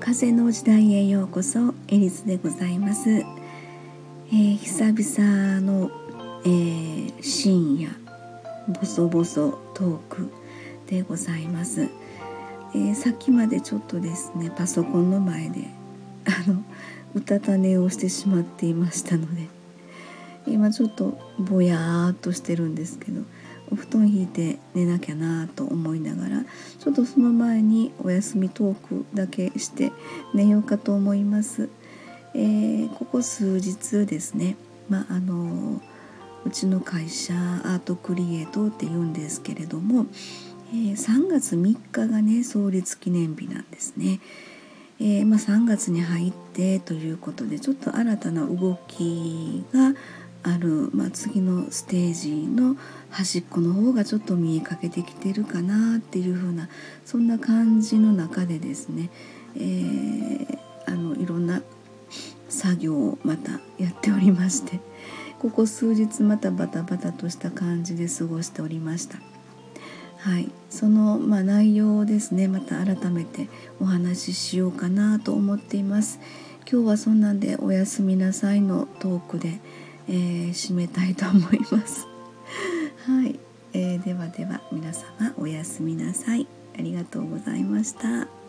[0.00, 5.90] 風の時代へようこそエリスでございます、えー、久々の、
[6.44, 7.90] えー、深夜
[8.68, 10.30] ボソボソトーク
[10.86, 11.88] でございます、
[12.74, 15.68] えー、さっきまでちょっとですねパソコンの前で
[16.26, 16.62] あの
[17.14, 19.48] うたた寝をしてしまっていましたので
[20.46, 23.22] 今ちょっとぼやーっとしてるんですけど
[23.72, 26.44] お布団引いて寝なきゃなと思いながら
[26.78, 29.92] ちょっとその前にお休みトークだけして
[30.34, 31.68] 寝ようかと思います。
[32.34, 34.56] えー、ここ数日ですね、
[34.88, 35.80] まあ、の
[36.44, 40.06] うちの会社アートクリエイトって言うんですけれども、
[40.72, 44.20] えー、3月3日がね創立記念日なんですね。
[45.00, 49.94] えー、まあ、3月に入ってということでちょっと新たな動きが
[50.42, 52.76] ある、まあ、次のステージの
[53.10, 56.68] 端っこの方がちょっと見えかけてきてるかなっていう風な
[57.04, 59.10] そんな感じの中でですね、
[59.56, 61.62] えー、あのいろんな
[62.48, 64.80] 作業をまたやっておりまして
[65.38, 69.18] ここ数日またバタバタとした感じで過ごしておりました。
[70.18, 73.48] はい、その、まあ、内容をですねまた改めて
[73.80, 76.20] お話ししようかなと思っています
[76.70, 79.60] 今日はそんなんで「おやすみなさい」のトークで、
[80.10, 82.08] えー、締めたいと思います。
[83.06, 83.38] はい、
[83.72, 86.48] えー、ではでは皆様おやすみなさい。
[86.76, 88.39] ありがとうございました。